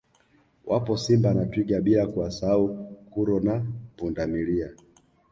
Wapo 0.65 0.97
Simba 0.97 1.33
na 1.33 1.45
Twiga 1.45 1.81
bila 1.81 2.07
kuwasau 2.07 2.67
kuro 3.11 3.39
na 3.39 3.65
Pundamilia 3.95 4.69